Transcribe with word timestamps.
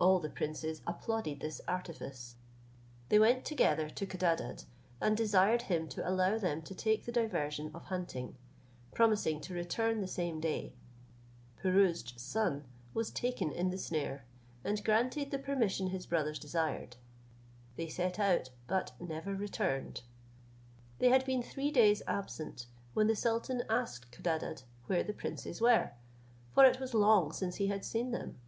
All 0.00 0.18
the 0.18 0.28
princes 0.28 0.82
applauded 0.88 1.38
this 1.38 1.60
artifice. 1.68 2.34
They 3.10 3.18
went 3.20 3.44
together 3.44 3.88
to 3.90 4.06
Codadad, 4.06 4.64
and 5.00 5.16
desired 5.16 5.62
him 5.62 5.88
to 5.90 6.04
allow 6.08 6.36
them 6.36 6.62
to 6.62 6.74
take 6.74 7.04
the 7.04 7.12
diversion 7.12 7.70
of 7.72 7.84
hunting, 7.84 8.34
promising 8.92 9.40
to 9.42 9.54
return 9.54 10.00
the 10.00 10.08
same 10.08 10.40
day. 10.40 10.72
Pirouzč's 11.62 12.20
son 12.20 12.64
was 12.92 13.12
taken 13.12 13.52
in 13.52 13.70
the 13.70 13.78
snare, 13.78 14.24
and 14.64 14.84
granted 14.84 15.30
the 15.30 15.38
permission 15.38 15.90
his 15.90 16.06
brothers 16.06 16.40
desired. 16.40 16.96
They 17.76 17.86
set 17.86 18.18
out, 18.18 18.50
but 18.66 18.90
never 18.98 19.32
returned. 19.32 20.02
They 20.98 21.10
had 21.10 21.24
been 21.24 21.40
three 21.44 21.70
days 21.70 22.02
absent, 22.08 22.66
when 22.94 23.06
the 23.06 23.14
sultan 23.14 23.62
asked 23.70 24.10
Codadad 24.10 24.64
where 24.88 25.04
the 25.04 25.12
princes 25.14 25.60
were, 25.60 25.92
for 26.52 26.64
it 26.64 26.80
was 26.80 26.94
long 26.94 27.30
since 27.30 27.54
he 27.62 27.68
had 27.68 27.84
seen 27.84 28.10
them. 28.10 28.40